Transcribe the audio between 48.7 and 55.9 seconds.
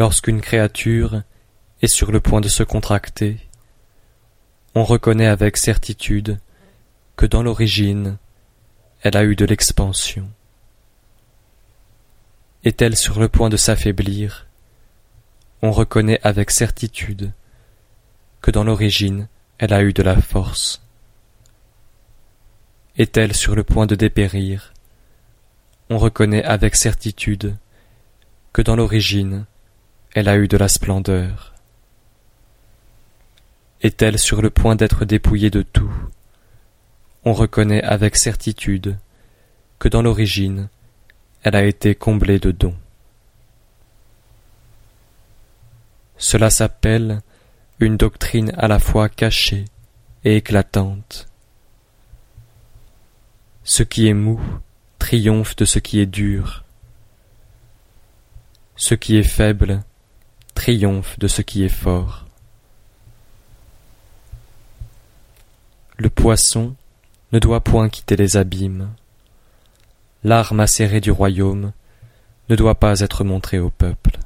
fois cachée et éclatante. Ce qui est mou triomphe de ce